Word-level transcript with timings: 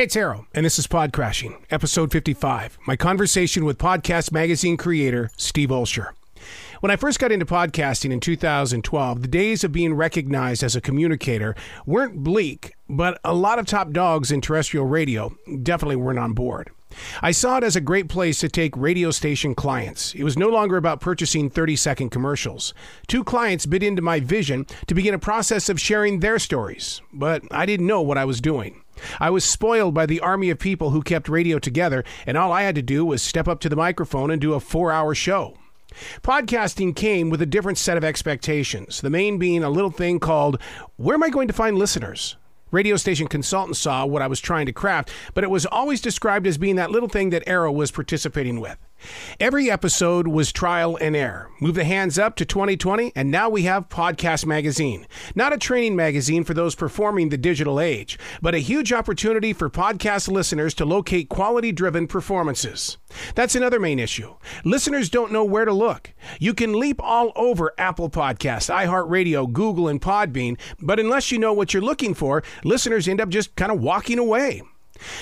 Hey, 0.00 0.04
it's 0.04 0.16
Arroe, 0.16 0.46
and 0.54 0.64
this 0.64 0.78
is 0.78 0.86
Pod 0.86 1.12
Crashing, 1.12 1.62
episode 1.70 2.10
55. 2.10 2.78
My 2.86 2.96
conversation 2.96 3.66
with 3.66 3.76
Podcast 3.76 4.32
Magazine 4.32 4.78
creator 4.78 5.30
Steve 5.36 5.68
Olsher. 5.68 6.12
When 6.80 6.90
I 6.90 6.96
first 6.96 7.18
got 7.18 7.32
into 7.32 7.44
podcasting 7.44 8.10
in 8.10 8.18
2012, 8.18 9.20
the 9.20 9.28
days 9.28 9.62
of 9.62 9.72
being 9.72 9.92
recognized 9.92 10.62
as 10.62 10.74
a 10.74 10.80
communicator 10.80 11.54
weren't 11.84 12.24
bleak, 12.24 12.72
but 12.88 13.20
a 13.24 13.34
lot 13.34 13.58
of 13.58 13.66
top 13.66 13.90
dogs 13.90 14.32
in 14.32 14.40
terrestrial 14.40 14.86
radio 14.86 15.36
definitely 15.62 15.96
weren't 15.96 16.18
on 16.18 16.32
board. 16.32 16.70
I 17.22 17.30
saw 17.30 17.58
it 17.58 17.64
as 17.64 17.76
a 17.76 17.80
great 17.80 18.08
place 18.08 18.40
to 18.40 18.48
take 18.48 18.76
radio 18.76 19.10
station 19.10 19.54
clients. 19.54 20.14
It 20.14 20.24
was 20.24 20.36
no 20.36 20.48
longer 20.48 20.76
about 20.76 21.00
purchasing 21.00 21.50
30 21.50 21.76
second 21.76 22.10
commercials. 22.10 22.74
Two 23.06 23.24
clients 23.24 23.66
bit 23.66 23.82
into 23.82 24.02
my 24.02 24.20
vision 24.20 24.66
to 24.86 24.94
begin 24.94 25.14
a 25.14 25.18
process 25.18 25.68
of 25.68 25.80
sharing 25.80 26.20
their 26.20 26.38
stories, 26.38 27.00
but 27.12 27.42
I 27.50 27.66
didn't 27.66 27.86
know 27.86 28.02
what 28.02 28.18
I 28.18 28.24
was 28.24 28.40
doing. 28.40 28.82
I 29.18 29.30
was 29.30 29.44
spoiled 29.44 29.94
by 29.94 30.06
the 30.06 30.20
army 30.20 30.50
of 30.50 30.58
people 30.58 30.90
who 30.90 31.02
kept 31.02 31.28
radio 31.28 31.58
together, 31.58 32.04
and 32.26 32.36
all 32.36 32.52
I 32.52 32.62
had 32.62 32.74
to 32.74 32.82
do 32.82 33.04
was 33.04 33.22
step 33.22 33.48
up 33.48 33.60
to 33.60 33.68
the 33.68 33.76
microphone 33.76 34.30
and 34.30 34.40
do 34.40 34.54
a 34.54 34.60
four 34.60 34.92
hour 34.92 35.14
show. 35.14 35.56
Podcasting 36.22 36.94
came 36.94 37.30
with 37.30 37.42
a 37.42 37.46
different 37.46 37.78
set 37.78 37.96
of 37.96 38.04
expectations, 38.04 39.00
the 39.00 39.10
main 39.10 39.38
being 39.38 39.64
a 39.64 39.70
little 39.70 39.90
thing 39.90 40.20
called 40.20 40.60
Where 40.96 41.14
Am 41.14 41.22
I 41.22 41.30
Going 41.30 41.48
to 41.48 41.54
Find 41.54 41.78
Listeners? 41.78 42.36
Radio 42.70 42.96
station 42.96 43.26
consultants 43.26 43.80
saw 43.80 44.06
what 44.06 44.22
I 44.22 44.26
was 44.26 44.40
trying 44.40 44.66
to 44.66 44.72
craft, 44.72 45.10
but 45.34 45.44
it 45.44 45.50
was 45.50 45.66
always 45.66 46.00
described 46.00 46.46
as 46.46 46.58
being 46.58 46.76
that 46.76 46.90
little 46.90 47.08
thing 47.08 47.30
that 47.30 47.42
Arroe 47.46 47.72
was 47.72 47.90
participating 47.90 48.60
with. 48.60 48.78
Every 49.38 49.70
episode 49.70 50.28
was 50.28 50.52
trial 50.52 50.96
and 50.96 51.16
error. 51.16 51.50
Move 51.60 51.74
the 51.74 51.84
hands 51.84 52.18
up 52.18 52.36
to 52.36 52.44
2020, 52.44 53.12
and 53.14 53.30
now 53.30 53.48
we 53.48 53.62
have 53.62 53.88
Podcast 53.88 54.46
Magazine. 54.46 55.06
Not 55.34 55.52
a 55.52 55.58
training 55.58 55.96
magazine 55.96 56.44
for 56.44 56.54
those 56.54 56.74
performing 56.74 57.28
the 57.28 57.36
digital 57.36 57.80
age, 57.80 58.18
but 58.42 58.54
a 58.54 58.58
huge 58.58 58.92
opportunity 58.92 59.52
for 59.52 59.70
podcast 59.70 60.30
listeners 60.30 60.74
to 60.74 60.84
locate 60.84 61.28
quality 61.28 61.72
driven 61.72 62.06
performances. 62.06 62.98
That's 63.34 63.54
another 63.54 63.80
main 63.80 63.98
issue. 63.98 64.34
Listeners 64.64 65.08
don't 65.08 65.32
know 65.32 65.44
where 65.44 65.64
to 65.64 65.72
look. 65.72 66.12
You 66.38 66.54
can 66.54 66.78
leap 66.78 67.02
all 67.02 67.32
over 67.36 67.72
Apple 67.78 68.10
Podcasts, 68.10 68.72
iHeartRadio, 68.72 69.52
Google, 69.52 69.88
and 69.88 70.00
Podbean, 70.00 70.58
but 70.80 71.00
unless 71.00 71.32
you 71.32 71.38
know 71.38 71.52
what 71.52 71.72
you're 71.74 71.82
looking 71.82 72.14
for, 72.14 72.42
listeners 72.64 73.08
end 73.08 73.20
up 73.20 73.28
just 73.28 73.56
kind 73.56 73.72
of 73.72 73.80
walking 73.80 74.18
away. 74.18 74.62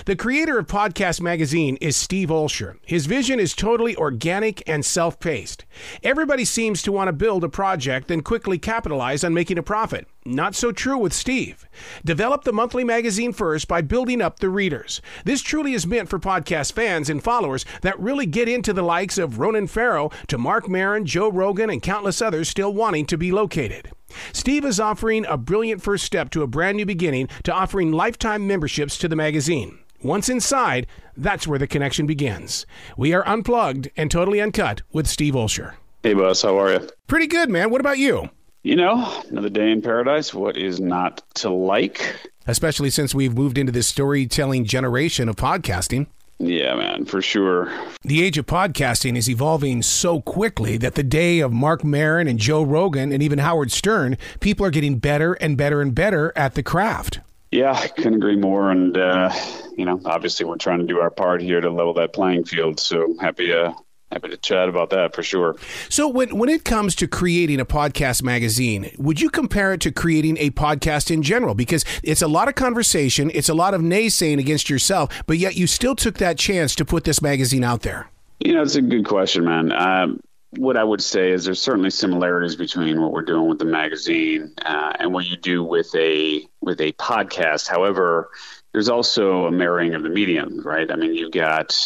The 0.04 0.16
creator 0.16 0.58
of 0.58 0.66
Podcast 0.66 1.20
Magazine 1.20 1.76
is 1.80 1.96
Steve 1.96 2.28
Olsher. 2.28 2.76
His 2.84 3.06
vision 3.06 3.38
is 3.40 3.54
totally 3.54 3.96
organic 3.96 4.62
and 4.68 4.84
self 4.84 5.20
paced. 5.20 5.64
Everybody 6.02 6.44
seems 6.44 6.82
to 6.82 6.92
want 6.92 7.08
to 7.08 7.12
build 7.12 7.44
a 7.44 7.48
project 7.48 8.10
and 8.10 8.24
quickly 8.24 8.58
capitalize 8.58 9.24
on 9.24 9.34
making 9.34 9.58
a 9.58 9.62
profit. 9.62 10.06
Not 10.24 10.54
so 10.54 10.72
true 10.72 10.98
with 10.98 11.12
Steve. 11.12 11.66
Develop 12.04 12.44
the 12.44 12.52
monthly 12.52 12.84
magazine 12.84 13.32
first 13.32 13.66
by 13.68 13.80
building 13.80 14.20
up 14.20 14.40
the 14.40 14.50
readers. 14.50 15.00
This 15.24 15.42
truly 15.42 15.72
is 15.72 15.86
meant 15.86 16.08
for 16.08 16.18
podcast 16.18 16.72
fans 16.72 17.08
and 17.08 17.22
followers 17.22 17.64
that 17.82 17.98
really 17.98 18.26
get 18.26 18.48
into 18.48 18.72
the 18.72 18.82
likes 18.82 19.16
of 19.16 19.38
Ronan 19.38 19.66
Farrow 19.66 20.10
to 20.26 20.38
Marc 20.38 20.68
Maron, 20.68 21.06
Joe 21.06 21.30
Rogan, 21.30 21.70
and 21.70 21.82
countless 21.82 22.20
others 22.20 22.48
still 22.48 22.74
wanting 22.74 23.06
to 23.06 23.16
be 23.16 23.32
located. 23.32 23.90
Steve 24.32 24.64
is 24.64 24.80
offering 24.80 25.26
a 25.26 25.36
brilliant 25.36 25.82
first 25.82 26.04
step 26.04 26.30
to 26.30 26.42
a 26.42 26.46
brand 26.46 26.76
new 26.76 26.86
beginning 26.86 27.28
to 27.44 27.52
offering 27.52 27.92
lifetime 27.92 28.46
memberships 28.46 28.96
to 28.98 29.08
the 29.08 29.16
magazine. 29.16 29.78
Once 30.02 30.28
inside, 30.28 30.86
that's 31.16 31.46
where 31.46 31.58
the 31.58 31.66
connection 31.66 32.06
begins. 32.06 32.66
We 32.96 33.12
are 33.12 33.26
unplugged 33.26 33.90
and 33.96 34.10
totally 34.10 34.40
uncut 34.40 34.82
with 34.92 35.08
Steve 35.08 35.34
Olsher. 35.34 35.74
Hey, 36.02 36.14
boss, 36.14 36.42
how 36.42 36.58
are 36.60 36.72
you? 36.72 36.88
Pretty 37.08 37.26
good, 37.26 37.50
man. 37.50 37.70
What 37.70 37.80
about 37.80 37.98
you? 37.98 38.30
You 38.62 38.76
know, 38.76 39.22
another 39.28 39.48
day 39.48 39.70
in 39.70 39.82
paradise. 39.82 40.32
What 40.32 40.56
is 40.56 40.78
not 40.78 41.22
to 41.36 41.50
like? 41.50 42.16
Especially 42.46 42.90
since 42.90 43.14
we've 43.14 43.34
moved 43.34 43.58
into 43.58 43.72
this 43.72 43.88
storytelling 43.88 44.64
generation 44.64 45.28
of 45.28 45.36
podcasting. 45.36 46.06
Yeah, 46.38 46.76
man, 46.76 47.04
for 47.04 47.20
sure. 47.20 47.72
The 48.02 48.22
age 48.22 48.38
of 48.38 48.46
podcasting 48.46 49.16
is 49.16 49.28
evolving 49.28 49.82
so 49.82 50.20
quickly 50.20 50.76
that 50.76 50.94
the 50.94 51.02
day 51.02 51.40
of 51.40 51.52
Marc 51.52 51.82
Maron 51.82 52.28
and 52.28 52.38
Joe 52.38 52.62
Rogan 52.62 53.10
and 53.10 53.22
even 53.22 53.40
Howard 53.40 53.72
Stern, 53.72 54.16
people 54.38 54.64
are 54.64 54.70
getting 54.70 54.98
better 54.98 55.34
and 55.34 55.56
better 55.56 55.82
and 55.82 55.94
better 55.94 56.32
at 56.36 56.54
the 56.54 56.62
craft. 56.62 57.20
Yeah, 57.50 57.72
I 57.72 57.88
couldn't 57.88 58.14
agree 58.14 58.36
more. 58.36 58.70
And, 58.70 58.96
uh, 58.96 59.32
you 59.76 59.84
know, 59.84 60.00
obviously 60.04 60.46
we're 60.46 60.58
trying 60.58 60.80
to 60.80 60.86
do 60.86 61.00
our 61.00 61.10
part 61.10 61.40
here 61.40 61.60
to 61.60 61.70
level 61.70 61.94
that 61.94 62.12
playing 62.12 62.44
field. 62.44 62.78
So 62.78 63.16
happy 63.20 63.48
to 63.48 63.74
happy 64.10 64.28
to 64.28 64.36
chat 64.36 64.68
about 64.68 64.90
that 64.90 65.14
for 65.14 65.22
sure. 65.22 65.56
So 65.88 66.08
when 66.08 66.36
when 66.36 66.48
it 66.48 66.64
comes 66.64 66.94
to 66.96 67.08
creating 67.08 67.60
a 67.60 67.64
podcast 67.66 68.22
magazine, 68.22 68.90
would 68.98 69.20
you 69.20 69.30
compare 69.30 69.72
it 69.72 69.80
to 69.82 69.92
creating 69.92 70.36
a 70.38 70.50
podcast 70.50 71.10
in 71.10 71.22
general? 71.22 71.54
Because 71.54 71.84
it's 72.02 72.22
a 72.22 72.28
lot 72.28 72.48
of 72.48 72.54
conversation, 72.54 73.30
it's 73.34 73.48
a 73.48 73.54
lot 73.54 73.74
of 73.74 73.80
naysaying 73.80 74.38
against 74.38 74.70
yourself, 74.70 75.22
but 75.26 75.38
yet 75.38 75.56
you 75.56 75.66
still 75.66 75.94
took 75.94 76.18
that 76.18 76.38
chance 76.38 76.74
to 76.76 76.84
put 76.84 77.04
this 77.04 77.20
magazine 77.22 77.64
out 77.64 77.82
there. 77.82 78.10
You 78.40 78.54
know, 78.54 78.62
it's 78.62 78.76
a 78.76 78.82
good 78.82 79.04
question, 79.04 79.44
man. 79.44 79.72
Um, 79.72 80.20
what 80.50 80.76
I 80.76 80.84
would 80.84 81.02
say 81.02 81.30
is 81.30 81.44
there's 81.44 81.60
certainly 81.60 81.90
similarities 81.90 82.56
between 82.56 83.00
what 83.00 83.12
we're 83.12 83.22
doing 83.22 83.48
with 83.48 83.58
the 83.58 83.66
magazine 83.66 84.54
uh, 84.64 84.92
and 84.98 85.12
what 85.12 85.26
you 85.26 85.36
do 85.36 85.62
with 85.62 85.94
a 85.94 86.46
with 86.60 86.80
a 86.80 86.92
podcast. 86.92 87.68
However, 87.68 88.30
there's 88.72 88.88
also 88.88 89.46
a 89.46 89.50
marrying 89.50 89.94
of 89.94 90.02
the 90.02 90.08
medium, 90.08 90.60
right? 90.60 90.90
I 90.90 90.96
mean, 90.96 91.14
you've 91.14 91.32
got 91.32 91.76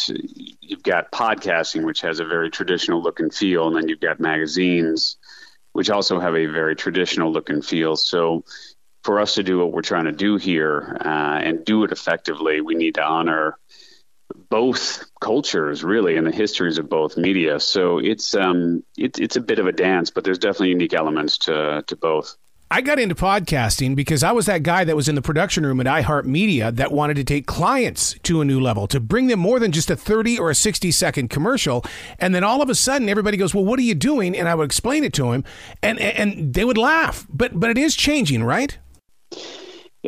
you've 0.61 0.83
got 0.83 1.11
podcasting, 1.11 1.83
which 1.83 2.01
has 2.01 2.19
a 2.19 2.25
very 2.25 2.49
traditional 2.49 3.01
look 3.01 3.19
and 3.19 3.33
feel, 3.33 3.67
and 3.67 3.75
then 3.75 3.89
you've 3.89 3.99
got 3.99 4.19
magazines, 4.19 5.17
which 5.73 5.89
also 5.89 6.19
have 6.19 6.35
a 6.35 6.45
very 6.45 6.75
traditional 6.75 7.31
look 7.31 7.49
and 7.49 7.65
feel. 7.65 7.97
So, 7.97 8.45
for 9.03 9.19
us 9.19 9.33
to 9.33 9.43
do 9.43 9.59
what 9.59 9.73
we're 9.73 9.81
trying 9.81 10.05
to 10.05 10.13
do 10.13 10.37
here 10.37 10.97
uh, 11.03 11.39
and 11.43 11.65
do 11.65 11.83
it 11.83 11.91
effectively, 11.91 12.61
we 12.61 12.75
need 12.75 12.95
to 12.95 13.03
honor 13.03 13.57
both 14.53 15.03
cultures, 15.19 15.83
really, 15.83 16.15
and 16.15 16.27
the 16.27 16.31
histories 16.31 16.77
of 16.77 16.87
both 16.87 17.17
media. 17.17 17.59
So 17.59 17.97
it's 17.97 18.35
um, 18.35 18.83
it, 18.95 19.17
it's 19.17 19.35
a 19.35 19.41
bit 19.41 19.57
of 19.57 19.65
a 19.65 19.71
dance, 19.71 20.11
but 20.11 20.23
there's 20.23 20.37
definitely 20.37 20.69
unique 20.69 20.93
elements 20.93 21.39
to 21.39 21.83
to 21.87 21.95
both. 21.95 22.37
I 22.69 22.81
got 22.81 22.99
into 22.99 23.15
podcasting 23.15 23.95
because 23.95 24.21
I 24.21 24.31
was 24.31 24.45
that 24.45 24.61
guy 24.61 24.83
that 24.83 24.95
was 24.95 25.09
in 25.09 25.15
the 25.15 25.23
production 25.23 25.65
room 25.65 25.79
at 25.79 25.87
iHeartMedia 25.87 26.75
that 26.75 26.91
wanted 26.91 27.15
to 27.15 27.23
take 27.23 27.47
clients 27.47 28.13
to 28.23 28.41
a 28.41 28.45
new 28.45 28.59
level, 28.59 28.85
to 28.89 28.99
bring 28.99 29.25
them 29.25 29.39
more 29.39 29.59
than 29.59 29.71
just 29.71 29.89
a 29.89 29.95
30 29.95 30.37
or 30.37 30.51
a 30.51 30.55
60 30.55 30.91
second 30.91 31.29
commercial. 31.31 31.83
And 32.19 32.35
then 32.35 32.43
all 32.43 32.61
of 32.61 32.69
a 32.69 32.75
sudden 32.75 33.09
everybody 33.09 33.37
goes, 33.37 33.55
Well, 33.55 33.65
what 33.65 33.79
are 33.79 33.83
you 33.83 33.95
doing? 33.95 34.37
And 34.37 34.47
I 34.47 34.53
would 34.53 34.65
explain 34.65 35.03
it 35.03 35.13
to 35.13 35.31
him 35.31 35.43
and, 35.81 35.99
and 35.99 36.53
they 36.53 36.63
would 36.63 36.77
laugh. 36.77 37.25
But 37.27 37.59
but 37.59 37.71
it 37.71 37.79
is 37.79 37.95
changing, 37.95 38.43
right? 38.43 38.77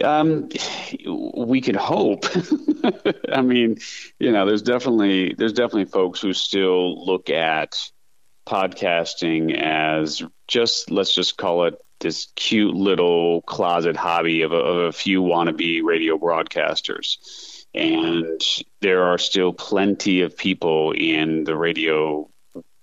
Um, 0.04 0.50
we 1.08 1.62
could 1.62 1.76
hope. 1.76 2.26
I 3.32 3.42
mean, 3.42 3.78
you 4.20 4.32
know, 4.32 4.46
there's 4.46 4.62
definitely 4.62 5.34
there's 5.38 5.54
definitely 5.54 5.86
folks 5.86 6.22
who 6.22 6.34
still 6.34 7.06
look 7.06 7.30
at 7.30 7.80
podcasting 8.46 9.58
as 9.58 10.22
just 10.48 10.92
let's 10.92 11.14
just 11.14 11.38
call 11.38 11.66
it 11.66 11.76
this 12.00 12.28
cute 12.36 12.76
little 12.76 13.42
closet 13.44 13.96
hobby 13.96 14.42
of 14.42 14.52
a, 14.52 14.58
of 14.58 14.78
a 14.78 14.92
few 14.92 15.22
wannabe 15.22 15.82
radio 15.84 16.18
broadcasters. 16.18 17.66
And 17.74 18.42
there 18.82 19.04
are 19.04 19.18
still 19.18 19.54
plenty 19.54 20.22
of 20.22 20.38
people 20.38 20.92
in 20.92 21.44
the 21.44 21.56
radio 21.58 22.30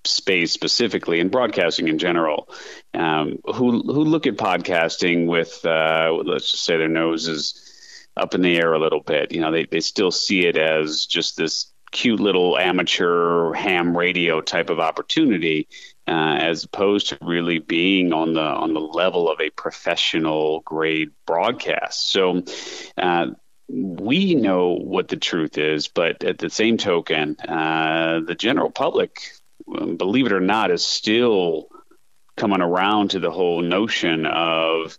space 0.04 0.52
specifically 0.52 1.20
and 1.20 1.30
broadcasting 1.30 1.88
in 1.88 1.98
general 1.98 2.48
um, 2.94 3.38
who 3.44 3.82
who 3.82 4.04
look 4.04 4.26
at 4.26 4.36
podcasting 4.36 5.26
with 5.26 5.64
uh, 5.64 6.12
let's 6.24 6.50
just 6.50 6.64
say 6.64 6.76
their 6.76 6.88
noses 6.88 7.68
up 8.16 8.34
in 8.34 8.42
the 8.42 8.56
air 8.56 8.72
a 8.72 8.78
little 8.78 9.00
bit. 9.00 9.32
You 9.32 9.40
know, 9.40 9.50
they, 9.50 9.64
they 9.64 9.80
still 9.80 10.10
see 10.10 10.46
it 10.46 10.56
as 10.56 11.06
just 11.06 11.36
this 11.36 11.72
cute 11.90 12.20
little 12.20 12.56
amateur 12.58 13.52
ham 13.52 13.96
radio 13.96 14.40
type 14.40 14.70
of 14.70 14.80
opportunity 14.80 15.68
uh, 16.08 16.36
as 16.40 16.64
opposed 16.64 17.10
to 17.10 17.18
really 17.20 17.58
being 17.58 18.12
on 18.12 18.32
the 18.32 18.40
on 18.40 18.74
the 18.74 18.80
level 18.80 19.30
of 19.30 19.40
a 19.40 19.50
professional 19.50 20.60
grade 20.60 21.10
broadcast. 21.26 22.10
So. 22.10 22.42
Uh, 22.96 23.28
we 23.68 24.34
know 24.34 24.74
what 24.74 25.08
the 25.08 25.16
truth 25.16 25.56
is, 25.56 25.88
but 25.88 26.22
at 26.24 26.36
the 26.36 26.50
same 26.50 26.76
token, 26.76 27.36
uh, 27.40 28.20
the 28.20 28.34
general 28.34 28.70
public, 28.70 29.32
believe 29.66 30.26
it 30.26 30.32
or 30.32 30.40
not, 30.40 30.70
is 30.70 30.84
still 30.84 31.68
coming 32.36 32.60
around 32.60 33.10
to 33.10 33.20
the 33.20 33.30
whole 33.30 33.62
notion 33.62 34.26
of 34.26 34.98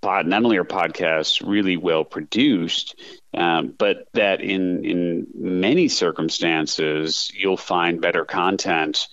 pod, 0.00 0.26
not 0.26 0.44
only 0.44 0.56
are 0.56 0.64
podcasts 0.64 1.46
really 1.46 1.76
well 1.76 2.04
produced, 2.04 2.98
um, 3.34 3.74
but 3.76 4.08
that 4.14 4.40
in 4.40 4.84
in 4.84 5.26
many 5.34 5.88
circumstances 5.88 7.30
you'll 7.34 7.56
find 7.56 8.00
better 8.00 8.24
content 8.24 9.08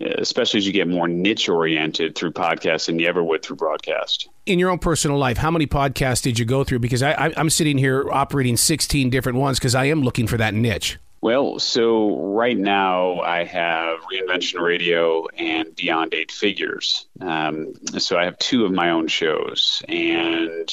especially 0.00 0.58
as 0.58 0.66
you 0.66 0.72
get 0.72 0.88
more 0.88 1.08
niche 1.08 1.48
oriented 1.48 2.14
through 2.14 2.32
podcasts 2.32 2.86
than 2.86 2.98
you 2.98 3.06
ever 3.06 3.22
would 3.22 3.42
through 3.42 3.56
broadcast. 3.56 4.28
In 4.46 4.58
your 4.58 4.70
own 4.70 4.78
personal 4.78 5.18
life, 5.18 5.36
how 5.36 5.50
many 5.50 5.66
podcasts 5.66 6.22
did 6.22 6.38
you 6.38 6.44
go 6.44 6.64
through? 6.64 6.78
Because 6.78 7.02
I, 7.02 7.32
am 7.36 7.50
sitting 7.50 7.78
here 7.78 8.10
operating 8.10 8.56
16 8.56 9.10
different 9.10 9.38
ones 9.38 9.58
because 9.58 9.74
I 9.74 9.86
am 9.86 10.02
looking 10.02 10.26
for 10.26 10.38
that 10.38 10.54
niche. 10.54 10.98
Well, 11.22 11.58
so 11.58 12.32
right 12.32 12.56
now 12.56 13.20
I 13.20 13.44
have 13.44 14.00
Reinvention 14.00 14.60
Radio 14.60 15.26
and 15.26 15.76
Beyond 15.76 16.14
Eight 16.14 16.32
Figures. 16.32 17.06
Um, 17.20 17.74
so 17.98 18.16
I 18.16 18.24
have 18.24 18.38
two 18.38 18.64
of 18.64 18.72
my 18.72 18.90
own 18.90 19.06
shows. 19.06 19.82
And 19.86 20.72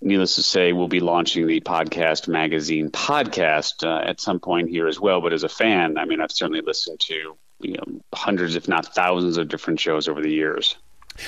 needless 0.00 0.34
to 0.34 0.42
say, 0.42 0.72
we'll 0.72 0.88
be 0.88 0.98
launching 0.98 1.46
the 1.46 1.60
podcast 1.60 2.26
magazine 2.26 2.90
podcast 2.90 3.86
uh, 3.86 4.02
at 4.04 4.20
some 4.20 4.40
point 4.40 4.68
here 4.68 4.88
as 4.88 4.98
well. 4.98 5.20
But 5.20 5.32
as 5.32 5.44
a 5.44 5.48
fan, 5.48 5.96
I 5.96 6.06
mean, 6.06 6.20
I've 6.20 6.32
certainly 6.32 6.62
listened 6.62 6.98
to 7.00 7.36
you 7.62 7.74
know, 7.74 8.00
hundreds, 8.12 8.56
if 8.56 8.68
not 8.68 8.94
thousands, 8.94 9.38
of 9.38 9.48
different 9.48 9.80
shows 9.80 10.08
over 10.08 10.20
the 10.20 10.32
years. 10.32 10.76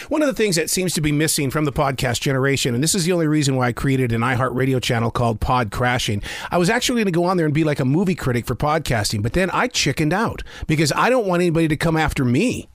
One 0.08 0.22
of 0.22 0.28
the 0.28 0.34
things 0.34 0.56
that 0.56 0.70
seems 0.70 0.94
to 0.94 1.00
be 1.00 1.12
missing 1.12 1.50
from 1.50 1.64
the 1.64 1.72
podcast 1.72 2.20
generation, 2.20 2.74
and 2.74 2.82
this 2.82 2.94
is 2.94 3.04
the 3.04 3.12
only 3.12 3.26
reason 3.26 3.56
why 3.56 3.68
I 3.68 3.72
created 3.72 4.12
an 4.12 4.20
iHeartRadio 4.20 4.82
channel 4.82 5.10
called 5.10 5.40
Pod 5.40 5.70
Crashing. 5.70 6.22
I 6.50 6.58
was 6.58 6.70
actually 6.70 6.96
going 6.96 7.12
to 7.12 7.18
go 7.18 7.24
on 7.24 7.36
there 7.36 7.46
and 7.46 7.54
be 7.54 7.64
like 7.64 7.80
a 7.80 7.84
movie 7.84 8.14
critic 8.14 8.46
for 8.46 8.54
podcasting, 8.54 9.22
but 9.22 9.32
then 9.32 9.50
I 9.50 9.68
chickened 9.68 10.12
out 10.12 10.42
because 10.66 10.92
I 10.94 11.10
don't 11.10 11.26
want 11.26 11.42
anybody 11.42 11.68
to 11.68 11.76
come 11.76 11.96
after 11.96 12.24
me. 12.24 12.68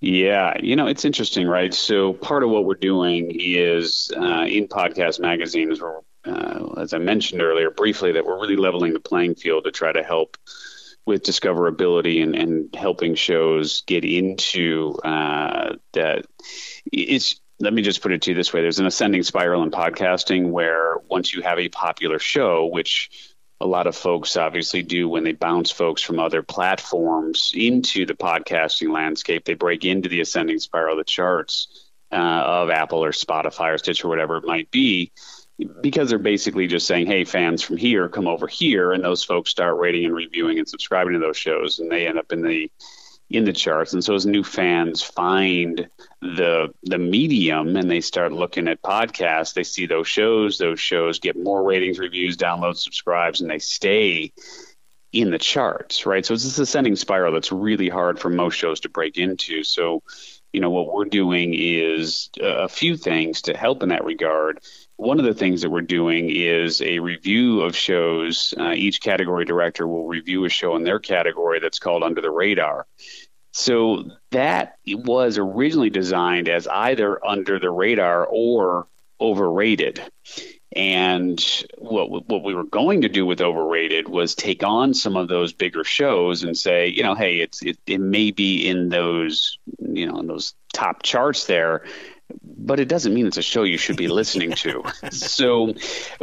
Yeah, 0.00 0.54
you 0.62 0.76
know, 0.76 0.86
it's 0.86 1.04
interesting, 1.04 1.46
right? 1.48 1.72
So 1.72 2.12
part 2.12 2.42
of 2.42 2.50
what 2.50 2.64
we're 2.64 2.74
doing 2.74 3.32
is 3.34 4.12
uh, 4.16 4.44
in 4.46 4.68
Podcast 4.68 5.20
magazines, 5.20 5.80
uh, 5.82 6.66
as 6.76 6.92
I 6.92 6.98
mentioned 6.98 7.40
earlier 7.40 7.70
briefly, 7.70 8.12
that 8.12 8.26
we're 8.26 8.38
really 8.40 8.56
leveling 8.56 8.92
the 8.92 9.00
playing 9.00 9.36
field 9.36 9.64
to 9.64 9.70
try 9.70 9.92
to 9.92 10.02
help 10.02 10.36
with 11.06 11.22
discoverability 11.22 12.22
and, 12.22 12.34
and 12.34 12.74
helping 12.74 13.14
shows 13.14 13.82
get 13.86 14.04
into 14.04 14.94
uh, 15.04 15.76
that. 15.92 16.26
It's 16.92 17.40
let 17.58 17.72
me 17.72 17.80
just 17.80 18.02
put 18.02 18.12
it 18.12 18.22
to 18.22 18.32
you 18.32 18.34
this 18.34 18.52
way: 18.52 18.60
there's 18.60 18.80
an 18.80 18.86
ascending 18.86 19.22
spiral 19.22 19.62
in 19.62 19.70
podcasting 19.70 20.50
where 20.50 20.96
once 21.08 21.32
you 21.32 21.42
have 21.42 21.58
a 21.58 21.68
popular 21.68 22.18
show, 22.18 22.66
which 22.66 23.34
a 23.60 23.66
lot 23.66 23.86
of 23.86 23.96
folks 23.96 24.36
obviously 24.36 24.82
do 24.82 25.08
when 25.08 25.24
they 25.24 25.32
bounce 25.32 25.70
folks 25.70 26.02
from 26.02 26.18
other 26.18 26.42
platforms 26.42 27.52
into 27.54 28.04
the 28.04 28.14
podcasting 28.14 28.92
landscape. 28.92 29.44
They 29.44 29.54
break 29.54 29.84
into 29.84 30.10
the 30.10 30.20
ascending 30.20 30.58
spiral, 30.58 30.92
of 30.92 30.98
the 30.98 31.04
charts 31.04 31.86
uh, 32.12 32.16
of 32.16 32.70
Apple 32.70 33.02
or 33.02 33.12
Spotify 33.12 33.74
or 33.74 33.78
Stitch 33.78 34.04
or 34.04 34.08
whatever 34.08 34.36
it 34.36 34.44
might 34.44 34.70
be, 34.70 35.12
because 35.80 36.10
they're 36.10 36.18
basically 36.18 36.66
just 36.66 36.86
saying, 36.86 37.06
hey, 37.06 37.24
fans 37.24 37.62
from 37.62 37.76
here, 37.76 38.08
come 38.08 38.26
over 38.26 38.46
here. 38.46 38.92
And 38.92 39.02
those 39.02 39.24
folks 39.24 39.50
start 39.50 39.78
rating 39.78 40.04
and 40.04 40.14
reviewing 40.14 40.58
and 40.58 40.68
subscribing 40.68 41.14
to 41.14 41.18
those 41.18 41.36
shows, 41.36 41.78
and 41.78 41.90
they 41.90 42.06
end 42.06 42.18
up 42.18 42.32
in 42.32 42.42
the 42.42 42.70
in 43.28 43.44
the 43.44 43.52
charts. 43.52 43.92
And 43.92 44.04
so 44.04 44.14
as 44.14 44.24
new 44.24 44.44
fans 44.44 45.02
find 45.02 45.88
the 46.20 46.72
the 46.82 46.98
medium 46.98 47.76
and 47.76 47.90
they 47.90 48.00
start 48.00 48.32
looking 48.32 48.68
at 48.68 48.82
podcasts, 48.82 49.54
they 49.54 49.64
see 49.64 49.86
those 49.86 50.06
shows, 50.06 50.58
those 50.58 50.80
shows 50.80 51.18
get 51.18 51.36
more 51.36 51.62
ratings, 51.62 51.98
reviews, 51.98 52.36
downloads, 52.36 52.78
subscribes, 52.78 53.40
and 53.40 53.50
they 53.50 53.58
stay 53.58 54.32
in 55.12 55.30
the 55.30 55.38
charts, 55.38 56.04
right? 56.04 56.26
So 56.26 56.34
it's 56.34 56.44
this 56.44 56.58
ascending 56.58 56.96
spiral 56.96 57.32
that's 57.32 57.52
really 57.52 57.88
hard 57.88 58.18
for 58.18 58.28
most 58.28 58.54
shows 58.54 58.80
to 58.80 58.88
break 58.88 59.16
into. 59.16 59.64
So, 59.64 60.02
you 60.56 60.62
know, 60.62 60.70
what 60.70 60.90
we're 60.90 61.04
doing 61.04 61.52
is 61.54 62.30
a 62.40 62.66
few 62.66 62.96
things 62.96 63.42
to 63.42 63.54
help 63.54 63.82
in 63.82 63.90
that 63.90 64.06
regard. 64.06 64.60
One 64.96 65.18
of 65.18 65.26
the 65.26 65.34
things 65.34 65.60
that 65.60 65.68
we're 65.68 65.82
doing 65.82 66.30
is 66.30 66.80
a 66.80 66.98
review 66.98 67.60
of 67.60 67.76
shows. 67.76 68.54
Uh, 68.58 68.72
each 68.74 69.02
category 69.02 69.44
director 69.44 69.86
will 69.86 70.06
review 70.06 70.46
a 70.46 70.48
show 70.48 70.74
in 70.74 70.82
their 70.82 70.98
category 70.98 71.60
that's 71.60 71.78
called 71.78 72.02
Under 72.02 72.22
the 72.22 72.30
Radar. 72.30 72.86
So 73.52 74.04
that 74.30 74.78
was 74.86 75.36
originally 75.36 75.90
designed 75.90 76.48
as 76.48 76.66
either 76.66 77.22
under 77.22 77.58
the 77.58 77.70
radar 77.70 78.24
or 78.24 78.86
overrated. 79.20 80.00
And 80.76 81.40
what 81.78 82.28
what 82.28 82.44
we 82.44 82.54
were 82.54 82.64
going 82.64 83.00
to 83.00 83.08
do 83.08 83.24
with 83.24 83.40
overrated 83.40 84.08
was 84.08 84.34
take 84.34 84.62
on 84.62 84.92
some 84.92 85.16
of 85.16 85.26
those 85.26 85.54
bigger 85.54 85.84
shows 85.84 86.42
and 86.42 86.56
say, 86.56 86.88
you 86.88 87.02
know, 87.02 87.14
hey, 87.14 87.36
it's 87.36 87.62
it, 87.62 87.78
it 87.86 87.98
may 87.98 88.30
be 88.30 88.68
in 88.68 88.90
those 88.90 89.58
you 89.96 90.06
know 90.06 90.18
in 90.18 90.26
those 90.26 90.54
top 90.72 91.02
charts 91.02 91.46
there, 91.46 91.84
but 92.42 92.80
it 92.80 92.88
doesn't 92.88 93.14
mean 93.14 93.26
it's 93.26 93.36
a 93.36 93.42
show 93.42 93.62
you 93.62 93.78
should 93.78 93.96
be 93.96 94.08
listening 94.08 94.52
to. 94.52 94.82
so, 95.10 95.74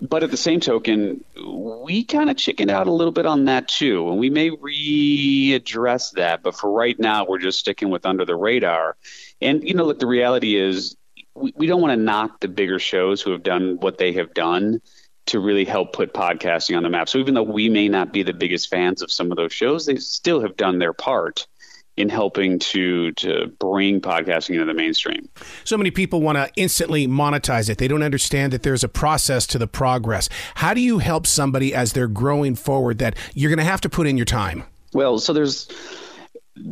but 0.02 0.24
at 0.24 0.32
the 0.32 0.38
same 0.38 0.60
token, 0.60 1.24
we 1.46 2.04
kind 2.04 2.30
of 2.30 2.38
chickened 2.38 2.72
out 2.72 2.88
a 2.88 2.92
little 2.92 3.14
bit 3.14 3.26
on 3.26 3.46
that 3.46 3.68
too, 3.68 4.10
and 4.10 4.20
we 4.20 4.30
may 4.30 4.50
readdress 4.50 6.12
that. 6.14 6.44
But 6.44 6.56
for 6.56 6.72
right 6.72 7.00
now, 7.00 7.26
we're 7.26 7.40
just 7.40 7.60
sticking 7.60 7.90
with 7.90 8.06
under 8.06 8.26
the 8.26 8.36
radar. 8.36 8.98
And 9.42 9.68
you 9.68 9.74
know, 9.74 9.86
look, 9.86 10.00
the 10.00 10.08
reality 10.08 10.56
is, 10.56 10.96
we, 11.36 11.54
we 11.56 11.68
don't 11.68 11.82
want 11.82 11.92
to 11.92 12.04
knock 12.04 12.40
the 12.42 12.48
bigger 12.48 12.80
shows 12.80 13.22
who 13.22 13.32
have 13.32 13.44
done 13.44 13.78
what 13.80 13.98
they 13.98 14.14
have 14.14 14.34
done 14.34 14.82
to 15.26 15.40
really 15.40 15.66
help 15.66 15.94
put 15.94 16.14
podcasting 16.14 16.76
on 16.76 16.84
the 16.84 16.90
map. 16.90 17.08
So 17.08 17.18
even 17.18 17.34
though 17.34 17.44
we 17.44 17.70
may 17.70 17.88
not 17.88 18.12
be 18.12 18.24
the 18.24 18.34
biggest 18.34 18.70
fans 18.70 19.02
of 19.02 19.12
some 19.12 19.32
of 19.32 19.38
those 19.38 19.54
shows, 19.54 19.86
they 19.86 19.96
still 19.96 20.42
have 20.42 20.58
done 20.58 20.80
their 20.80 20.94
part 20.94 21.48
in 21.98 22.10
helping 22.10 22.60
to 22.60 23.12
to 23.14 23.48
bring 23.60 24.02
podcasting 24.02 24.52
into 24.52 24.66
the 24.66 24.74
mainstream. 24.74 25.30
So 25.64 25.78
many 25.78 25.92
people 25.92 26.22
want 26.22 26.38
to 26.38 26.50
instantly 26.56 27.08
monetize 27.08 27.70
it. 27.70 27.78
They 27.78 27.88
don't 27.88 28.04
understand 28.04 28.54
that 28.54 28.64
there's 28.64 28.84
a 28.84 28.90
process 28.90 29.46
to 29.48 29.58
the 29.58 29.68
progress. 29.68 30.30
How 30.56 30.74
do 30.74 30.82
you 30.82 31.00
help 31.00 31.28
somebody 31.28 31.74
as 31.74 31.94
they're 31.94 32.08
growing 32.08 32.56
forward 32.56 33.00
that 33.00 33.16
you're 33.34 33.50
going 33.50 33.64
to 33.64 33.72
have 33.72 33.82
to 33.82 33.90
put 33.90 34.08
in 34.08 34.18
your 34.18 34.26
time? 34.26 34.64
Well, 34.94 35.20
so 35.20 35.34
there's 35.34 35.68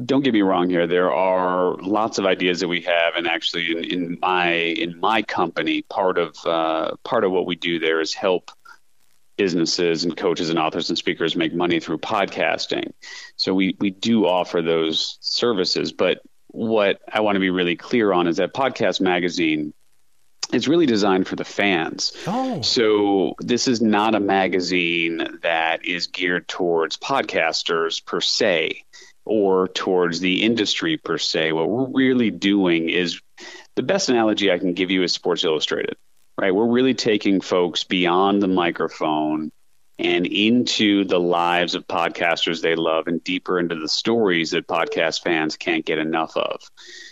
don't 0.05 0.23
get 0.23 0.33
me 0.33 0.41
wrong 0.41 0.69
here. 0.69 0.85
There 0.85 1.11
are 1.11 1.75
lots 1.77 2.19
of 2.19 2.25
ideas 2.25 2.59
that 2.59 2.67
we 2.67 2.81
have, 2.81 3.15
and 3.15 3.27
actually, 3.27 3.71
in, 3.71 3.83
in 3.83 4.17
my 4.21 4.51
in 4.53 4.99
my 4.99 5.23
company, 5.23 5.81
part 5.83 6.17
of 6.17 6.35
uh, 6.45 6.95
part 7.03 7.23
of 7.23 7.31
what 7.31 7.45
we 7.45 7.55
do 7.55 7.79
there 7.79 7.99
is 7.99 8.13
help 8.13 8.51
businesses 9.37 10.03
and 10.03 10.15
coaches 10.15 10.49
and 10.49 10.59
authors 10.59 10.89
and 10.89 10.97
speakers 10.97 11.35
make 11.35 11.53
money 11.53 11.79
through 11.79 11.97
podcasting. 11.97 12.91
So 13.35 13.53
we 13.53 13.75
we 13.79 13.89
do 13.89 14.25
offer 14.25 14.61
those 14.61 15.17
services, 15.21 15.91
but 15.91 16.21
what 16.47 17.01
I 17.11 17.21
want 17.21 17.35
to 17.37 17.39
be 17.39 17.49
really 17.49 17.75
clear 17.75 18.11
on 18.11 18.27
is 18.27 18.37
that 18.37 18.53
Podcast 18.53 19.01
Magazine 19.01 19.73
is 20.53 20.67
really 20.67 20.85
designed 20.85 21.27
for 21.27 21.35
the 21.35 21.45
fans. 21.45 22.13
Oh. 22.27 22.61
So 22.61 23.35
this 23.39 23.67
is 23.67 23.81
not 23.81 24.15
a 24.15 24.19
magazine 24.19 25.39
that 25.43 25.85
is 25.85 26.07
geared 26.07 26.47
towards 26.47 26.97
podcasters 26.97 28.05
per 28.05 28.19
se 28.19 28.83
or 29.23 29.67
towards 29.69 30.19
the 30.19 30.43
industry 30.43 30.97
per 30.97 31.17
se. 31.17 31.53
What 31.53 31.69
we're 31.69 31.89
really 31.89 32.31
doing 32.31 32.89
is 32.89 33.21
the 33.75 33.83
best 33.83 34.09
analogy 34.09 34.51
I 34.51 34.59
can 34.59 34.73
give 34.73 34.91
you 34.91 35.03
is 35.03 35.13
Sports 35.13 35.43
Illustrated 35.43 35.95
right? 36.41 36.53
We're 36.53 36.65
really 36.65 36.95
taking 36.95 37.39
folks 37.39 37.83
beyond 37.83 38.41
the 38.41 38.47
microphone 38.47 39.51
and 39.99 40.25
into 40.25 41.05
the 41.05 41.19
lives 41.19 41.75
of 41.75 41.87
podcasters 41.87 42.61
they 42.61 42.73
love 42.73 43.05
and 43.07 43.23
deeper 43.23 43.59
into 43.59 43.75
the 43.75 43.87
stories 43.87 44.49
that 44.51 44.67
podcast 44.67 45.21
fans 45.21 45.55
can't 45.55 45.85
get 45.85 45.99
enough 45.99 46.35
of. 46.35 46.59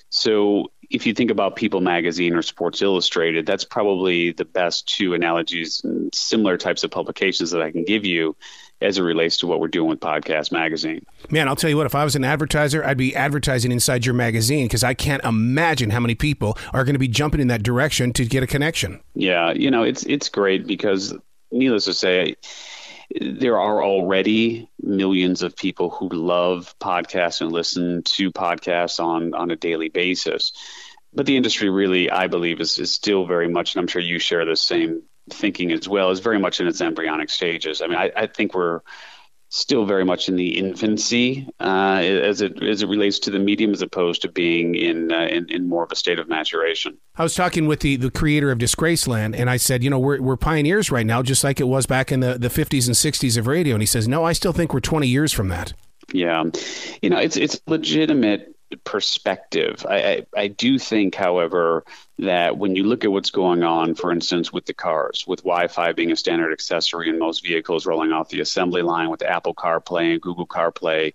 So, 0.10 0.72
if 0.90 1.06
you 1.06 1.14
think 1.14 1.30
about 1.30 1.56
People 1.56 1.82
Magazine 1.82 2.34
or 2.34 2.42
Sports 2.42 2.82
Illustrated, 2.82 3.46
that's 3.46 3.64
probably 3.64 4.32
the 4.32 4.46
best 4.46 4.88
two 4.88 5.14
analogies 5.14 5.82
and 5.84 6.10
similar 6.16 6.58
types 6.58 6.84
of 6.84 6.90
publications 6.90 7.52
that 7.52 7.62
I 7.62 7.70
can 7.70 7.86
give 7.86 8.06
you 8.06 8.36
as 8.82 8.98
it 8.98 9.02
relates 9.02 9.38
to 9.38 9.48
what 9.48 9.60
we're 9.60 9.68
doing 9.68 9.90
with 9.90 10.00
Podcast 10.00 10.52
Magazine. 10.52 11.06
Man, 11.30 11.48
I'll 11.48 11.56
tell 11.56 11.70
you 11.70 11.78
what, 11.78 11.86
if 11.86 11.96
I 11.96 12.04
was 12.04 12.16
an 12.16 12.24
advertiser, 12.24 12.84
I'd 12.84 12.98
be 12.98 13.16
advertising 13.16 13.72
inside 13.72 14.06
your 14.06 14.16
magazine 14.16 14.66
because 14.66 14.84
I 14.84 14.94
can't 14.94 15.24
imagine 15.24 15.90
how 15.90 16.00
many 16.00 16.16
people 16.16 16.58
are 16.74 16.84
going 16.84 16.96
to 16.96 17.00
be 17.00 17.08
jumping 17.08 17.42
in 17.42 17.48
that 17.50 17.64
direction 17.64 18.14
to 18.14 18.26
get 18.26 18.44
a 18.44 18.48
connection. 18.48 19.02
Yeah, 19.16 19.52
you 19.52 19.70
know, 19.70 19.84
it's 19.84 20.04
it's 20.04 20.30
great 20.30 20.66
because 20.66 21.14
needless 21.52 21.86
to 21.86 21.94
say, 21.94 22.36
there 23.20 23.58
are 23.60 23.84
already 23.84 24.70
millions 24.82 25.42
of 25.42 25.56
people 25.56 25.90
who 25.90 26.10
love 26.10 26.76
podcasts 26.80 27.42
and 27.42 27.52
listen 27.52 28.04
to 28.04 28.32
podcasts 28.32 29.04
on 29.04 29.34
on 29.34 29.52
a 29.52 29.56
daily 29.56 29.90
basis. 29.90 30.54
But 31.12 31.26
the 31.26 31.38
industry 31.38 31.70
really, 31.70 32.12
I 32.12 32.28
believe, 32.28 32.62
is, 32.62 32.78
is 32.78 32.92
still 32.92 33.26
very 33.26 33.48
much, 33.48 33.74
and 33.74 33.82
I'm 33.82 33.88
sure 33.88 34.02
you 34.02 34.20
share 34.20 34.46
the 34.46 34.56
same 34.56 35.02
thinking 35.34 35.72
as 35.72 35.88
well 35.88 36.12
is 36.12 36.20
very 36.20 36.40
much 36.40 36.60
in 36.60 36.68
its 36.68 36.82
embryonic 36.82 37.30
stages. 37.30 37.82
I 37.82 37.88
mean, 37.88 37.98
I, 37.98 38.12
I 38.16 38.28
think 38.28 38.54
we're 38.54 38.82
still 39.52 39.84
very 39.84 40.06
much 40.06 40.30
in 40.30 40.36
the 40.36 40.60
infancy 40.60 41.48
uh, 41.60 42.00
as 42.04 42.42
it 42.42 42.62
as 42.62 42.84
it 42.84 42.88
relates 42.88 43.18
to 43.18 43.32
the 43.32 43.40
medium, 43.40 43.72
as 43.72 43.82
opposed 43.82 44.22
to 44.22 44.32
being 44.32 44.76
in, 44.76 45.12
uh, 45.12 45.22
in, 45.22 45.50
in 45.50 45.68
more 45.68 45.84
of 45.84 45.92
a 45.92 45.96
state 45.96 46.20
of 46.20 46.30
maturation. 46.30 46.96
I 47.16 47.24
was 47.24 47.34
talking 47.34 47.66
with 47.66 47.80
the, 47.80 47.96
the 47.96 48.12
creator 48.12 48.52
of 48.52 48.60
Disgraceland, 48.60 49.36
and 49.36 49.50
I 49.50 49.58
said, 49.58 49.84
you 49.84 49.90
know, 49.90 49.98
we're 49.98 50.22
we're 50.22 50.38
pioneers 50.38 50.92
right 50.92 51.06
now, 51.06 51.24
just 51.24 51.44
like 51.44 51.60
it 51.60 51.68
was 51.68 51.88
back 51.88 52.12
in 52.12 52.20
the 52.20 52.38
the 52.38 52.50
fifties 52.50 52.88
and 52.88 52.96
sixties 52.96 53.38
of 53.38 53.48
radio. 53.48 53.74
And 53.74 53.82
he 53.82 53.88
says, 53.88 54.08
no, 54.08 54.24
I 54.24 54.34
still 54.34 54.54
think 54.54 54.74
we're 54.74 54.82
twenty 54.82 55.08
years 55.08 55.34
from 55.34 55.48
that. 55.50 55.74
Yeah, 56.14 56.44
you 57.02 57.10
know, 57.10 57.18
it's 57.18 57.36
it's 57.36 57.60
legitimate 57.66 58.56
perspective. 58.84 59.86
I, 59.88 59.96
I, 59.96 60.26
I, 60.36 60.48
do 60.48 60.78
think, 60.78 61.16
however, 61.16 61.84
that 62.20 62.58
when 62.58 62.76
you 62.76 62.84
look 62.84 63.04
at 63.04 63.12
what's 63.12 63.32
going 63.32 63.64
on, 63.64 63.96
for 63.96 64.12
instance, 64.12 64.54
with 64.54 64.66
the 64.66 64.74
cars, 64.74 65.26
with 65.28 65.40
Wi 65.40 65.68
Fi 65.68 65.94
being 65.94 66.12
a 66.12 66.16
standard 66.16 66.52
accessory 66.52 67.10
in 67.10 67.18
most 67.18 67.44
vehicles 67.44 67.86
rolling 67.86 68.12
off 68.12 68.30
the 68.30 68.42
assembly 68.42 68.82
line, 68.82 69.10
with 69.10 69.24
Apple 69.24 69.56
CarPlay 69.56 70.14
and 70.14 70.22
Google 70.22 70.48
CarPlay 70.48 71.14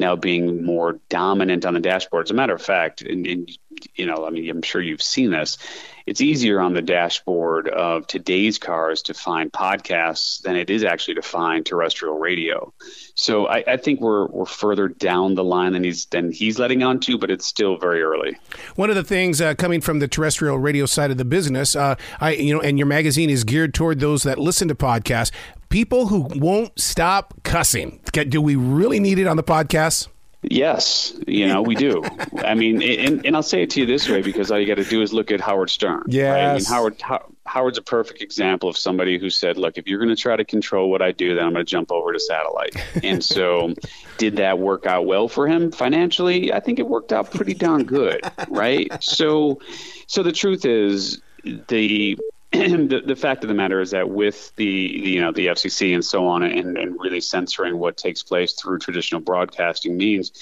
now 0.00 0.16
being 0.16 0.64
more 0.64 0.98
dominant 1.08 1.64
on 1.64 1.74
the 1.74 1.80
dashboard. 1.80 2.26
As 2.26 2.30
a 2.32 2.34
matter 2.34 2.54
of 2.54 2.62
fact, 2.62 3.02
and, 3.02 3.26
and 3.26 3.58
you 3.94 4.06
know, 4.06 4.26
I 4.26 4.30
mean, 4.30 4.50
I'm 4.50 4.62
sure 4.62 4.82
you've 4.82 5.02
seen 5.02 5.30
this. 5.30 5.58
It's 6.06 6.20
easier 6.20 6.60
on 6.60 6.74
the 6.74 6.82
dashboard 6.82 7.68
of 7.68 8.06
today's 8.06 8.58
cars 8.58 9.02
to 9.02 9.14
find 9.14 9.52
podcasts 9.52 10.42
than 10.42 10.56
it 10.56 10.68
is 10.68 10.82
actually 10.82 11.14
to 11.14 11.22
find 11.22 11.64
terrestrial 11.64 12.18
radio. 12.18 12.72
So 13.14 13.46
I, 13.46 13.62
I 13.66 13.76
think 13.76 14.00
we're 14.00 14.26
we're 14.26 14.46
further 14.46 14.88
down 14.88 15.34
the 15.34 15.44
line 15.44 15.72
than 15.74 15.84
he's 15.84 16.06
than 16.06 16.32
he's 16.32 16.58
letting 16.58 16.82
on 16.82 16.98
to, 17.00 17.18
but 17.18 17.30
it's 17.30 17.46
still 17.46 17.76
very 17.76 18.02
early. 18.02 18.36
One 18.74 18.90
of 18.90 18.96
the 18.96 19.04
things 19.04 19.40
uh, 19.40 19.54
coming 19.54 19.80
from 19.80 20.00
the 20.00 20.08
terrestrial 20.08 20.58
radio 20.58 20.86
side 20.86 21.10
of 21.12 21.18
the 21.18 21.24
business, 21.24 21.76
uh, 21.76 21.94
I 22.20 22.32
you 22.32 22.54
know, 22.54 22.60
and 22.60 22.78
your 22.78 22.86
magazine 22.86 23.30
is 23.30 23.44
geared 23.44 23.74
toward 23.74 24.00
those 24.00 24.24
that 24.24 24.38
listen 24.38 24.66
to 24.68 24.74
podcasts. 24.74 25.30
People 25.70 26.08
who 26.08 26.28
won't 26.34 26.78
stop 26.78 27.32
cussing. 27.44 28.00
Do 28.12 28.42
we 28.42 28.56
really 28.56 29.00
need 29.00 29.18
it 29.18 29.26
on 29.26 29.36
the 29.36 29.42
podcast? 29.42 30.08
Yes, 30.42 31.14
you 31.26 31.46
know 31.46 31.60
we 31.60 31.74
do. 31.74 32.02
I 32.38 32.54
mean, 32.54 32.82
and, 32.82 33.26
and 33.26 33.36
I'll 33.36 33.42
say 33.42 33.62
it 33.62 33.70
to 33.70 33.80
you 33.80 33.86
this 33.86 34.08
way 34.08 34.22
because 34.22 34.50
all 34.50 34.58
you 34.58 34.66
got 34.66 34.82
to 34.82 34.88
do 34.88 35.02
is 35.02 35.12
look 35.12 35.30
at 35.30 35.40
Howard 35.40 35.68
Stern. 35.68 36.04
Yes. 36.06 36.32
Right? 36.32 36.44
I 36.44 36.54
mean, 36.54 36.64
Howard 36.64 37.28
Howard's 37.44 37.78
a 37.78 37.82
perfect 37.82 38.22
example 38.22 38.68
of 38.68 38.76
somebody 38.78 39.18
who 39.18 39.28
said, 39.28 39.58
"Look, 39.58 39.76
if 39.76 39.86
you're 39.86 39.98
going 39.98 40.08
to 40.08 40.20
try 40.20 40.36
to 40.36 40.44
control 40.44 40.90
what 40.90 41.02
I 41.02 41.12
do, 41.12 41.34
then 41.34 41.44
I'm 41.44 41.52
going 41.52 41.64
to 41.64 41.70
jump 41.70 41.92
over 41.92 42.12
to 42.12 42.18
satellite." 42.18 42.74
and 43.04 43.22
so, 43.22 43.74
did 44.16 44.36
that 44.36 44.58
work 44.58 44.86
out 44.86 45.04
well 45.04 45.28
for 45.28 45.46
him 45.46 45.70
financially? 45.70 46.52
I 46.54 46.60
think 46.60 46.78
it 46.78 46.88
worked 46.88 47.12
out 47.12 47.30
pretty 47.30 47.54
darn 47.54 47.84
good, 47.84 48.22
right? 48.48 48.90
So, 49.04 49.60
so 50.06 50.22
the 50.22 50.32
truth 50.32 50.64
is 50.64 51.20
the 51.68 52.18
the, 52.52 53.02
the 53.06 53.16
fact 53.16 53.44
of 53.44 53.48
the 53.48 53.54
matter 53.54 53.80
is 53.80 53.92
that 53.92 54.10
with 54.10 54.54
the, 54.56 54.64
you 54.64 55.20
know 55.20 55.30
the 55.32 55.46
FCC 55.48 55.94
and 55.94 56.04
so 56.04 56.26
on 56.26 56.42
and, 56.42 56.76
and 56.76 56.98
really 57.00 57.20
censoring 57.20 57.78
what 57.78 57.96
takes 57.96 58.22
place 58.22 58.54
through 58.54 58.78
traditional 58.78 59.20
broadcasting 59.20 59.96
means 59.96 60.32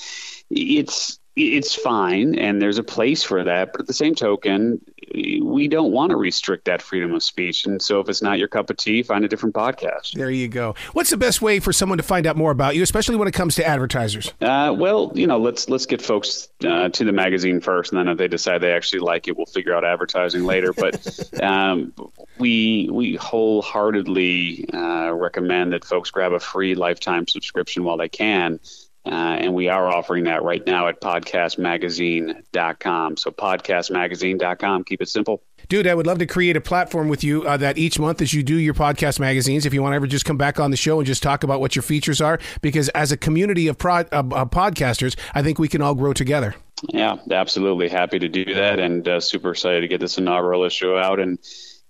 it's 0.50 1.17
it's 1.38 1.74
fine 1.74 2.38
and 2.38 2.60
there's 2.60 2.78
a 2.78 2.82
place 2.82 3.22
for 3.22 3.44
that 3.44 3.72
but 3.72 3.80
at 3.80 3.86
the 3.86 3.92
same 3.92 4.14
token 4.14 4.80
we 5.14 5.68
don't 5.68 5.92
want 5.92 6.10
to 6.10 6.16
restrict 6.16 6.66
that 6.66 6.82
freedom 6.82 7.14
of 7.14 7.22
speech 7.22 7.64
and 7.64 7.80
so 7.80 8.00
if 8.00 8.08
it's 8.08 8.20
not 8.20 8.38
your 8.38 8.48
cup 8.48 8.68
of 8.68 8.76
tea 8.76 9.02
find 9.02 9.24
a 9.24 9.28
different 9.28 9.54
podcast. 9.54 10.12
There 10.12 10.30
you 10.30 10.48
go. 10.48 10.74
What's 10.92 11.10
the 11.10 11.16
best 11.16 11.40
way 11.40 11.60
for 11.60 11.72
someone 11.72 11.96
to 11.96 12.04
find 12.04 12.26
out 12.26 12.36
more 12.36 12.50
about 12.50 12.76
you 12.76 12.82
especially 12.82 13.16
when 13.16 13.28
it 13.28 13.32
comes 13.32 13.54
to 13.56 13.66
advertisers? 13.66 14.32
Uh, 14.40 14.74
well 14.76 15.12
you 15.14 15.26
know 15.26 15.38
let's 15.38 15.68
let's 15.68 15.86
get 15.86 16.02
folks 16.02 16.48
uh, 16.66 16.88
to 16.90 17.04
the 17.04 17.12
magazine 17.12 17.60
first 17.60 17.92
and 17.92 17.98
then 17.98 18.08
if 18.08 18.18
they 18.18 18.28
decide 18.28 18.60
they 18.60 18.72
actually 18.72 19.00
like 19.00 19.28
it 19.28 19.36
we'll 19.36 19.46
figure 19.46 19.74
out 19.74 19.84
advertising 19.84 20.44
later 20.44 20.72
but 20.72 21.40
um, 21.42 21.92
we 22.38 22.88
we 22.92 23.16
wholeheartedly 23.16 24.68
uh, 24.72 25.12
recommend 25.12 25.72
that 25.72 25.84
folks 25.84 26.10
grab 26.10 26.32
a 26.32 26.40
free 26.40 26.74
lifetime 26.74 27.26
subscription 27.26 27.84
while 27.84 27.96
they 27.96 28.08
can 28.08 28.60
uh, 29.08 29.38
and 29.40 29.54
we 29.54 29.68
are 29.68 29.88
offering 29.88 30.24
that 30.24 30.42
right 30.42 30.66
now 30.66 30.88
at 30.88 31.00
podcastmagazine.com. 31.00 33.16
So, 33.16 33.30
podcastmagazine.com. 33.30 34.84
Keep 34.84 35.02
it 35.02 35.08
simple. 35.08 35.42
Dude, 35.68 35.86
I 35.86 35.94
would 35.94 36.06
love 36.06 36.18
to 36.18 36.26
create 36.26 36.56
a 36.56 36.60
platform 36.60 37.08
with 37.08 37.22
you 37.22 37.42
uh, 37.42 37.56
that 37.58 37.76
each 37.76 37.98
month, 37.98 38.22
as 38.22 38.32
you 38.32 38.42
do 38.42 38.54
your 38.54 38.74
podcast 38.74 39.20
magazines, 39.20 39.66
if 39.66 39.74
you 39.74 39.82
want 39.82 39.92
to 39.92 39.96
ever 39.96 40.06
just 40.06 40.24
come 40.24 40.38
back 40.38 40.58
on 40.58 40.70
the 40.70 40.76
show 40.76 40.98
and 40.98 41.06
just 41.06 41.22
talk 41.22 41.44
about 41.44 41.60
what 41.60 41.76
your 41.76 41.82
features 41.82 42.22
are, 42.22 42.38
because 42.62 42.88
as 42.90 43.12
a 43.12 43.16
community 43.16 43.68
of, 43.68 43.76
pro- 43.76 43.98
uh, 43.98 44.46
podcasters, 44.46 45.16
I 45.34 45.42
think 45.42 45.58
we 45.58 45.68
can 45.68 45.82
all 45.82 45.94
grow 45.94 46.14
together. 46.14 46.54
Yeah, 46.88 47.16
absolutely. 47.30 47.88
Happy 47.88 48.18
to 48.18 48.28
do 48.28 48.54
that 48.54 48.78
and 48.78 49.06
uh, 49.06 49.20
super 49.20 49.50
excited 49.50 49.82
to 49.82 49.88
get 49.88 50.00
this 50.00 50.16
inaugural 50.16 50.64
issue 50.64 50.96
out. 50.96 51.20
And 51.20 51.38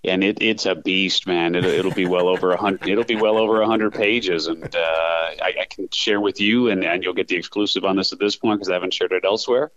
and 0.04 0.22
it, 0.22 0.38
it's 0.40 0.66
a 0.66 0.74
beast, 0.74 1.26
man. 1.26 1.54
It, 1.54 1.64
it'll 1.64 1.92
be 1.92 2.06
well 2.06 2.28
over 2.28 2.52
a 2.52 2.56
hundred. 2.56 2.88
It'll 2.88 3.04
be 3.04 3.16
well 3.16 3.38
over 3.38 3.60
a 3.60 3.66
hundred 3.66 3.94
pages, 3.94 4.46
and 4.46 4.64
uh, 4.64 4.78
I, 4.78 5.54
I, 5.60 5.66
can 5.68 5.88
share 5.92 6.20
with 6.20 6.40
you, 6.40 6.68
and, 6.68 6.84
and 6.84 7.02
you'll 7.02 7.14
get 7.14 7.28
the 7.28 7.36
exclusive 7.36 7.84
on 7.84 7.96
this 7.96 8.12
at 8.12 8.18
this 8.18 8.36
point 8.36 8.60
because 8.60 8.70
I 8.70 8.74
haven't 8.74 8.94
shared 8.94 9.12
it 9.12 9.24
elsewhere. 9.24 9.72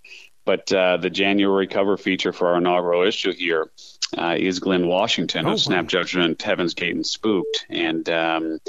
But 0.46 0.72
uh, 0.74 0.98
the 0.98 1.10
January 1.10 1.68
cover 1.68 1.98
feature 1.98 2.34
for 2.34 2.50
our 2.50 2.58
inaugural 2.58 3.04
issue 3.04 3.32
here 3.32 3.70
uh, 4.18 4.36
is 4.38 4.60
Glynn 4.60 4.88
Washington 4.88 5.46
oh, 5.46 5.54
of 5.54 5.62
Snap 5.62 5.86
Judgment, 5.88 6.42
Heaven's 6.42 6.74
Gate, 6.74 6.96
and 6.96 7.06
Spooked, 7.06 7.66
and 7.70 8.08
um, 8.10 8.60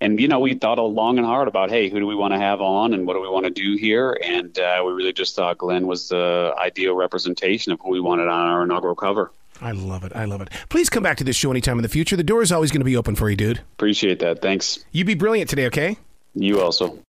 and 0.00 0.18
you 0.18 0.28
know 0.28 0.40
we 0.40 0.54
thought 0.54 0.78
a 0.78 0.82
long 0.82 1.18
and 1.18 1.26
hard 1.26 1.48
about 1.48 1.70
hey, 1.70 1.90
who 1.90 2.00
do 2.00 2.06
we 2.06 2.14
want 2.14 2.32
to 2.32 2.38
have 2.38 2.60
on, 2.60 2.94
and 2.94 3.06
what 3.06 3.14
do 3.14 3.20
we 3.20 3.28
want 3.28 3.44
to 3.44 3.50
do 3.50 3.76
here, 3.76 4.18
and 4.22 4.58
uh, 4.58 4.82
we 4.84 4.92
really 4.92 5.12
just 5.12 5.36
thought 5.36 5.58
Glynn 5.58 5.86
was 5.86 6.08
the 6.08 6.54
ideal 6.58 6.94
representation 6.94 7.72
of 7.72 7.80
who 7.80 7.90
we 7.90 8.00
wanted 8.00 8.28
on 8.28 8.46
our 8.46 8.62
inaugural 8.64 8.96
cover. 8.96 9.30
I 9.60 9.72
love 9.72 10.04
it. 10.04 10.12
I 10.14 10.24
love 10.24 10.40
it. 10.40 10.50
Please 10.68 10.88
come 10.88 11.02
back 11.02 11.16
to 11.18 11.24
this 11.24 11.36
show 11.36 11.50
anytime 11.50 11.78
in 11.78 11.82
the 11.82 11.88
future. 11.88 12.16
The 12.16 12.24
door 12.24 12.42
is 12.42 12.52
always 12.52 12.70
going 12.70 12.80
to 12.80 12.84
be 12.84 12.96
open 12.96 13.14
for 13.14 13.28
you, 13.28 13.36
dude. 13.36 13.58
Appreciate 13.74 14.20
that. 14.20 14.40
Thanks. 14.42 14.84
You 14.92 15.04
be 15.04 15.14
brilliant 15.14 15.50
today, 15.50 15.66
okay? 15.66 15.96
You 16.34 16.60
also. 16.60 17.00